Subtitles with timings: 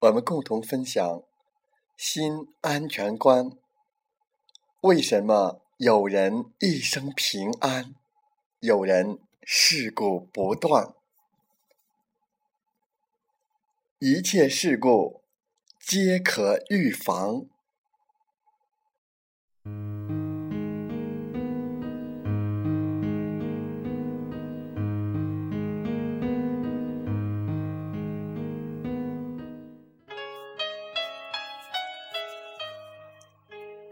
[0.00, 1.22] 我们共同分享
[1.94, 3.50] 新安全观。
[4.80, 7.94] 为什么有人一生平安，
[8.60, 10.94] 有人事故不断？
[13.98, 15.22] 一切事故
[15.78, 17.44] 皆可预防。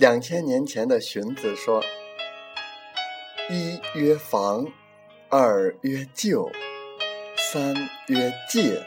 [0.00, 1.84] 两千年前的荀子说
[3.52, 4.66] ：“一曰防，
[5.28, 6.50] 二曰救，
[7.36, 7.74] 三
[8.06, 8.82] 曰戒。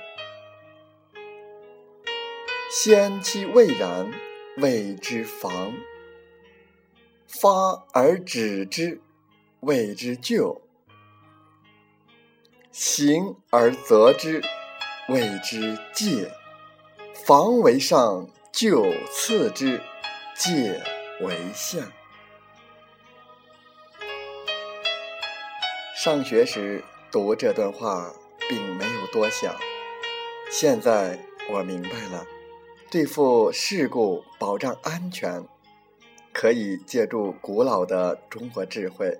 [2.71, 4.11] 先其未然，
[4.57, 5.73] 谓之防；
[7.27, 8.99] 发而止之，
[9.59, 10.63] 谓之救；
[12.71, 14.41] 行而则之，
[15.09, 16.31] 谓之戒。
[17.13, 19.79] 防为上，救次之，
[20.35, 20.81] 戒。”
[21.23, 21.81] 为相。
[25.95, 28.13] 上学时读这段话，
[28.49, 29.55] 并没有多想。
[30.51, 31.17] 现在
[31.49, 32.25] 我明白了，
[32.91, 35.43] 对付事故、保障安全，
[36.31, 39.17] 可以借助古老的中国智慧。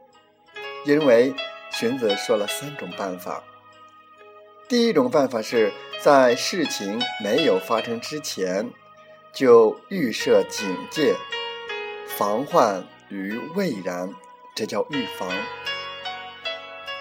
[0.85, 1.33] 因为
[1.72, 3.44] 荀子说了三种办法。
[4.67, 8.69] 第一种办法是在事情没有发生之前，
[9.31, 11.16] 就预设警戒。
[12.08, 14.14] 防患于未然，
[14.56, 15.30] 这叫预防。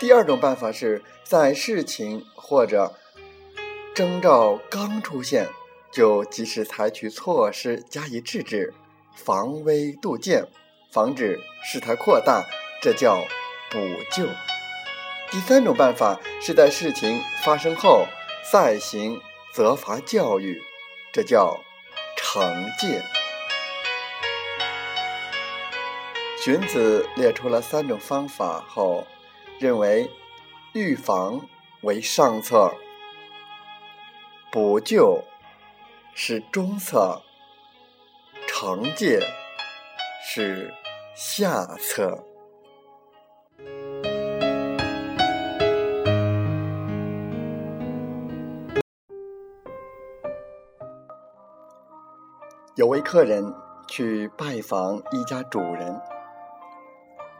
[0.00, 2.92] 第二种办法是在事情或者
[3.94, 5.48] 征兆刚出现，
[5.90, 8.74] 就及时采取措施加以制止，
[9.14, 10.48] 防微杜渐，
[10.90, 12.44] 防止事态扩大，
[12.82, 13.22] 这叫
[13.70, 13.78] 补
[14.10, 14.26] 救。
[15.30, 18.06] 第三种办法是在事情发生后
[18.50, 19.20] 再行
[19.54, 20.60] 责罚教育，
[21.12, 21.60] 这叫
[22.18, 22.40] 惩
[22.78, 23.02] 戒。
[26.44, 29.06] 荀子列出了三种方法后，
[29.60, 30.10] 认为
[30.72, 31.40] 预防
[31.82, 32.74] 为上策，
[34.50, 35.22] 补救
[36.14, 37.22] 是中策，
[38.48, 39.20] 惩戒
[40.20, 40.74] 是
[41.14, 42.24] 下策。
[52.74, 53.54] 有位客人
[53.86, 56.11] 去拜访一家主人。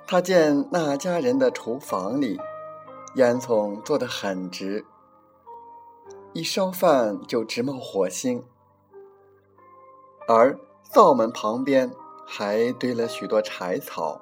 [0.06, 2.38] 他见那家人的厨房里
[3.14, 4.84] 烟囱做得很直，
[6.32, 8.44] 一烧饭就直冒火星，
[10.28, 11.90] 而灶门旁边
[12.26, 14.20] 还堆了许多柴草。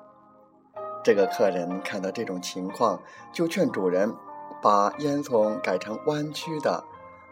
[1.03, 3.03] 这个客人看到这种情况，
[3.33, 4.15] 就劝主人
[4.63, 6.85] 把烟囱改成弯曲的，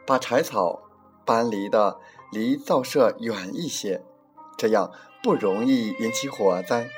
[0.06, 0.80] 把柴草
[1.24, 2.00] 搬离的
[2.32, 4.02] 离灶舍远一些，
[4.56, 4.90] 这样
[5.22, 6.88] 不容易引起火灾。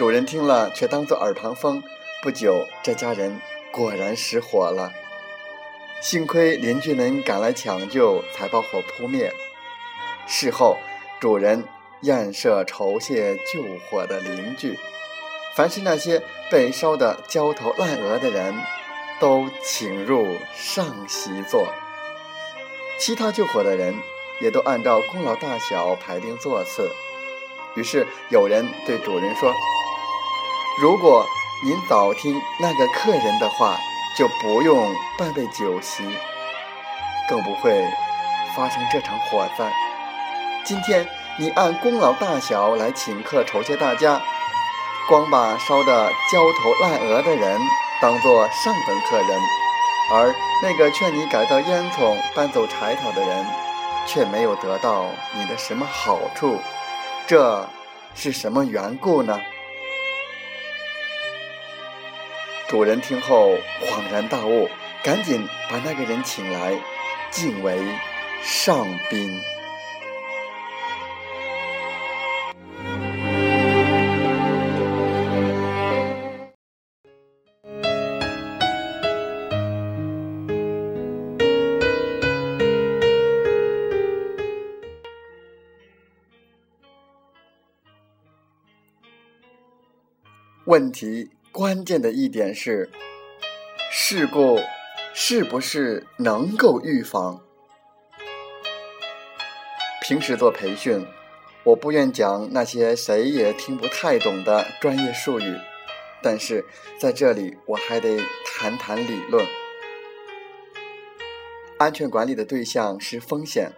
[0.00, 1.82] 主人听了，却当作耳旁风。
[2.22, 3.38] 不久，这家人
[3.70, 4.90] 果然失火了。
[6.00, 9.30] 幸亏邻居们赶来抢救，才把火扑灭。
[10.26, 10.78] 事后，
[11.20, 11.62] 主人
[12.00, 14.78] 宴设酬谢救火的邻居，
[15.54, 18.54] 凡是那些被烧得焦头烂额的人，
[19.20, 21.68] 都请入上席坐。
[22.98, 23.94] 其他救火的人
[24.40, 26.90] 也都按照功劳大小排定座次。
[27.76, 29.54] 于是，有人对主人说。
[30.80, 31.26] 如果
[31.62, 33.76] 您早听那个客人的话，
[34.16, 36.02] 就不用半备酒席，
[37.28, 37.86] 更不会
[38.56, 39.70] 发生这场火灾。
[40.64, 41.06] 今天
[41.38, 44.22] 你按功劳大小来请客酬谢大家，
[45.06, 47.60] 光把烧得焦头烂额的人
[48.00, 49.40] 当做上等客人，
[50.14, 53.46] 而那个劝你改造烟囱、搬走柴草的人，
[54.06, 55.04] 却没有得到
[55.34, 56.58] 你的什么好处，
[57.26, 57.68] 这
[58.14, 59.38] 是什么缘故呢？
[62.70, 64.68] 主人听后恍然大悟
[65.02, 66.72] 赶紧把那个人请来
[67.28, 67.76] 敬为
[68.44, 69.40] 上宾。
[90.66, 91.28] 问题
[91.60, 92.88] 关键的一点是，
[93.90, 94.58] 事故
[95.12, 97.38] 是不是能够预防？
[100.00, 101.06] 平时做培训，
[101.64, 105.54] 我不愿讲那些谁也听不太懂的专业术语，
[106.22, 106.64] 但是
[106.98, 109.46] 在这里我还得谈谈理论。
[111.76, 113.72] 安全管理的对象是风险，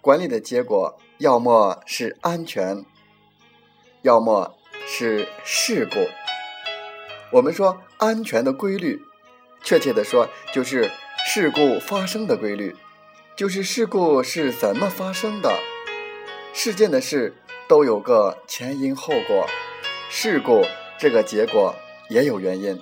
[0.00, 2.84] 管理的结果要么是安全，
[4.02, 6.00] 要么是事故。
[7.32, 9.02] 我们说安全的规律，
[9.64, 10.90] 确切的说就是
[11.26, 12.76] 事故发生的规律。
[13.34, 15.50] 就是事故是怎么发生的？
[16.52, 17.34] 事件的事
[17.66, 19.46] 都有个前因后果，
[20.10, 20.66] 事故
[20.98, 21.74] 这个结果
[22.10, 22.78] 也有原因，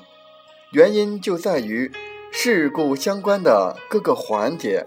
[0.73, 1.93] 原因就在于
[2.33, 4.85] 事故相关的各个环节。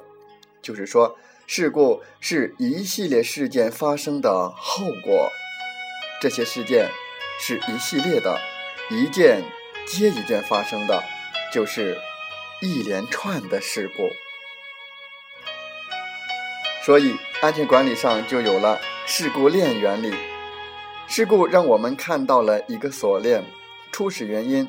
[0.62, 1.18] 就是说，
[1.48, 5.30] 事故是一系列事件发生的后果，
[6.22, 6.90] 这些事件
[7.40, 8.38] 是一系列的，
[8.90, 9.44] 一件
[9.88, 11.04] 接一件发生的，
[11.52, 11.98] 就是
[12.62, 14.10] 一连串的事故。
[16.86, 20.14] 所以，安全管理上就有了事故链原理。
[21.08, 23.44] 事故让我们看到了一个锁链：
[23.92, 24.68] 初始原因、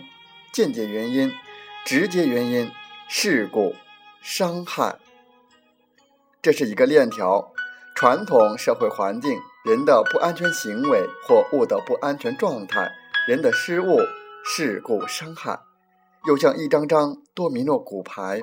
[0.53, 1.33] 间接原因、
[1.85, 2.71] 直接原因、
[3.09, 3.75] 事故、
[4.23, 4.97] 伤害。
[6.41, 7.51] 这是一个链条。
[7.97, 12.91] 传统社会环境、人的不安全行为或物的不安全状态、
[13.27, 14.01] 人的失误、
[14.45, 15.59] 事故、伤害，
[16.27, 18.43] 又像一张张多米诺骨牌。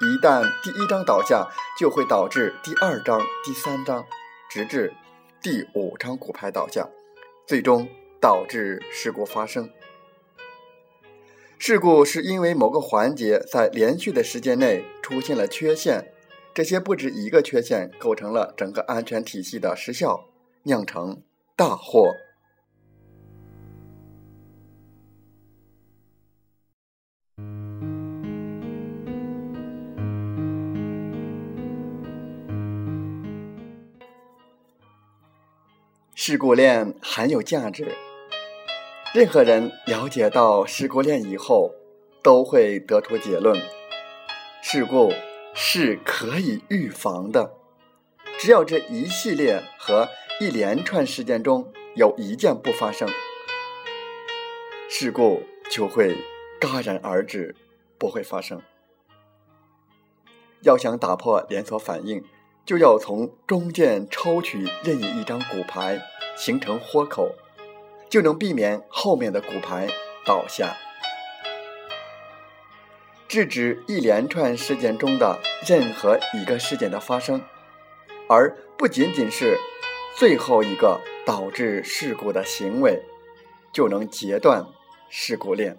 [0.00, 4.04] 一旦第一张倒下，就会导致第二张、第三张，
[4.48, 4.94] 直至
[5.42, 6.88] 第五张骨牌倒下，
[7.44, 7.88] 最终
[8.20, 9.68] 导致事故发生。
[11.58, 16.12] 事故是因为某个环节在连续的时间内出现了缺陷，
[16.54, 20.24] 这些不止一个缺陷构成了整个安全体系的失效，
[20.62, 21.20] 酿成
[21.56, 22.14] 大祸。
[36.30, 37.92] 事故链很有价值。
[39.12, 41.74] 任何人了解到事故链以后，
[42.22, 43.60] 都会得出结论：
[44.62, 45.12] 事故
[45.54, 47.54] 是可以预防的。
[48.38, 53.08] 只要这一系列和一连串事件中有一件不发生，
[54.88, 56.16] 事故就会
[56.60, 57.56] 戛然而止，
[57.98, 58.62] 不会发生。
[60.62, 62.24] 要想打破连锁反应。
[62.66, 66.00] 就要从中间抽取任意一张骨牌，
[66.40, 67.34] 形成豁口，
[68.08, 69.86] 就能避免后面的骨牌
[70.24, 70.74] 倒下，
[73.28, 75.38] 制止一连串事件中的
[75.68, 77.42] 任何一个事件的发生，
[78.26, 79.58] 而不仅仅是
[80.16, 83.02] 最后一个导致事故的行为，
[83.70, 84.64] 就能截断
[85.10, 85.78] 事故链。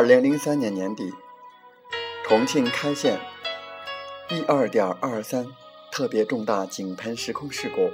[0.00, 1.12] 二零零三年年底，
[2.26, 3.20] 重庆开县
[4.30, 5.46] 一二点二三
[5.92, 7.90] 特别重大井喷时空事故，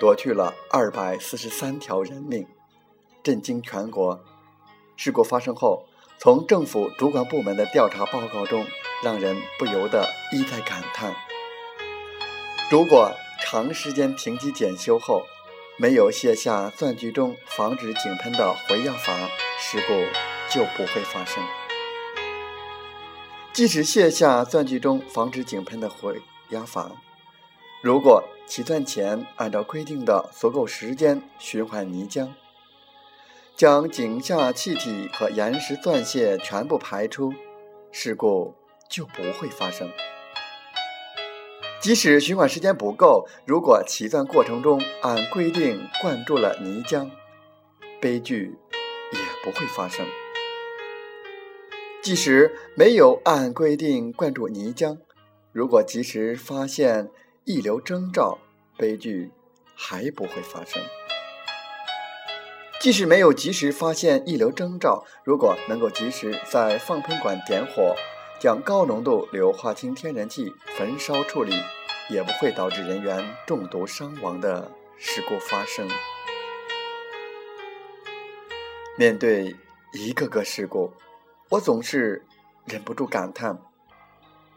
[0.00, 2.44] 夺去了二百四十三条人命，
[3.22, 4.20] 震惊全国。
[4.96, 5.86] 事故发生后，
[6.18, 8.66] 从政府主管部门的调查报告中，
[9.04, 11.14] 让人不由得一再感叹：
[12.68, 15.22] 如果长时间停机检修后，
[15.76, 19.14] 没有卸下钻具中防止井喷的回压阀，
[19.56, 20.33] 事故。
[20.50, 21.42] 就不会发生。
[23.52, 26.20] 即使卸下钻具中防止井喷的回
[26.50, 26.90] 压阀，
[27.82, 32.30] 如果起钻前按照规定的足够时间循环泥浆，
[33.54, 37.32] 将井下气体和岩石钻屑全部排出，
[37.92, 38.56] 事故
[38.90, 39.88] 就不会发生。
[41.80, 47.08] 即使循环时间不够，如果起钻过程中按规定灌注了泥浆，
[48.00, 48.58] 悲剧
[49.12, 50.04] 也不会发生。
[52.04, 54.98] 即使没有按规定灌注泥浆，
[55.52, 57.08] 如果及时发现
[57.44, 58.38] 溢流征兆，
[58.76, 59.30] 悲剧
[59.74, 60.82] 还不会发生。
[62.78, 67.96] 即使没有及时发现溢流征兆，如果能够及时在放喷管点火，
[68.38, 71.54] 将高浓度硫化氢天然气焚烧处理，
[72.10, 75.88] 也不会导致人员中毒伤亡的事故发生。
[78.98, 79.56] 面对
[79.94, 80.92] 一个个事故。
[81.50, 82.24] 我总是
[82.64, 83.58] 忍不住感叹：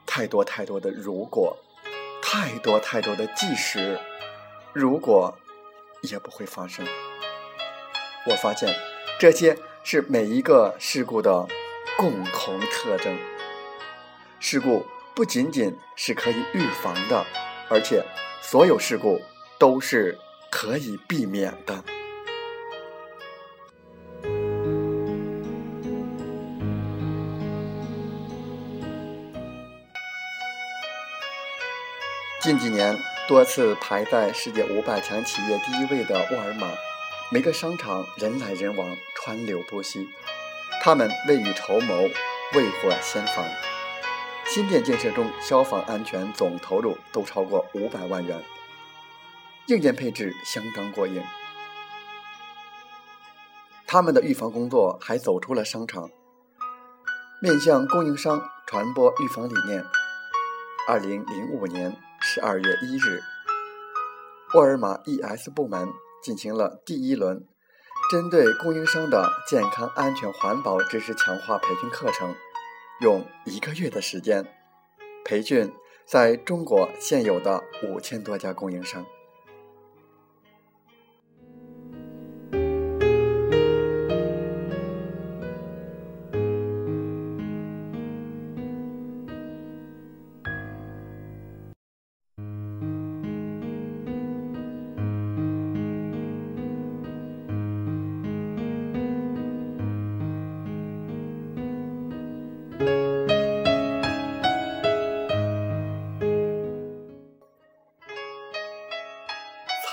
[0.05, 1.55] 太多太多的如果，
[2.21, 3.99] 太多太多的即使，
[4.73, 5.37] 如果
[6.01, 6.87] 也不会发生。
[8.25, 8.73] 我发现，
[9.19, 11.45] 这些是每一个事故的
[11.97, 13.15] 共同特征。
[14.39, 17.25] 事故不仅仅是可以预防的，
[17.69, 18.03] 而且
[18.41, 19.21] 所有事故
[19.59, 20.17] 都是
[20.49, 21.83] 可以避免的。
[32.47, 36.69] 近几年，多次排在世界五百强企业第一位的沃尔玛，
[37.29, 38.87] 每个商场人来人往，
[39.17, 40.07] 川流不息。
[40.81, 42.09] 他们未雨绸缪，
[42.53, 43.45] 未火先防。
[44.45, 48.41] 新店建设中，消防安全总投入都超过五百万元，
[49.65, 51.21] 硬件配置相当过硬。
[53.85, 56.09] 他们的预防工作还走出了商场，
[57.41, 59.83] 面向供应商传播预防理念。
[60.87, 61.93] 二零零五年。
[62.37, 63.19] 十二月一日，
[64.53, 65.91] 沃尔玛 ES 部门
[66.21, 67.43] 进行了第一轮
[68.11, 72.35] 针对供应商的健康、安全、环保知识强化培训课程，
[73.01, 74.45] 用一个月的时间
[75.25, 75.73] 培训
[76.05, 79.03] 在中国现有的五千多家供应商。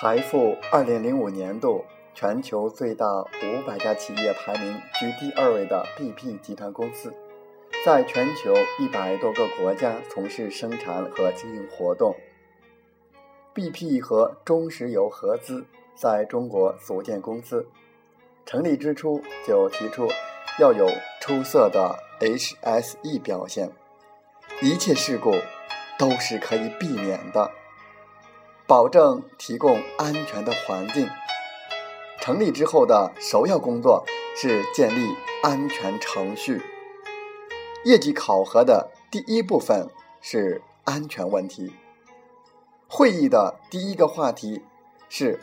[0.04, 1.82] 财富二零零五年度
[2.14, 7.10] 全球最大五百家企业排名居第二位的 BP 集团公司，
[7.86, 12.14] 在全球一百多个国家从事生产和经营活动。
[13.54, 17.66] BP 和中石油合资在中国组建公司，
[18.44, 20.06] 成立之初就提出
[20.60, 20.86] 要有
[21.22, 23.70] 出色的 HSE 表现，
[24.60, 25.32] 一切事故
[25.98, 27.50] 都是可以避免的。
[28.66, 31.08] 保证提供安全的环境。
[32.20, 34.04] 成立之后的首要工作
[34.34, 36.62] 是建立安全程序。
[37.84, 39.90] 业绩考核的第一部分
[40.22, 41.72] 是安全问题。
[42.88, 44.62] 会议的第一个话题
[45.08, 45.38] 是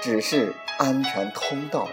[0.00, 1.86] 指示安全通道。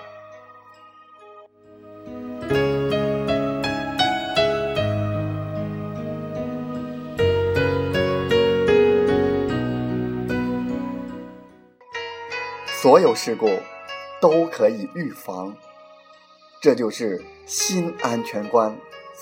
[12.81, 13.50] 所有事故
[14.21, 15.53] 都可以预防，
[16.62, 18.74] 这就是新安全观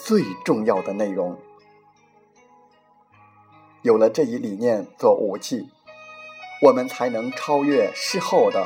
[0.06, 1.36] 最重要的内容。
[3.82, 5.68] 有了这一理念做武器，
[6.62, 8.64] 我们才能超越事后的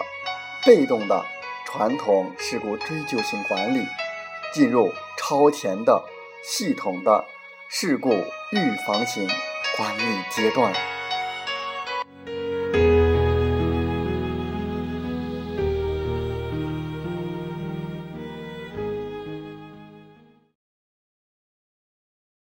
[0.66, 1.24] 被动的
[1.66, 3.86] 传统事故追究性管理，
[4.54, 6.04] 进入超前的
[6.44, 7.24] 系统的
[7.70, 8.10] 事故
[8.52, 9.26] 预防型
[9.78, 10.91] 管理阶段。